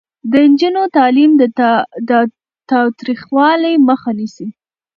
د 0.31 0.33
نجونو 0.49 0.81
تعلیم 0.97 1.31
د 2.09 2.11
تاوتریخوالي 2.71 3.73
مخه 3.87 4.11
نیسي. 4.19 4.47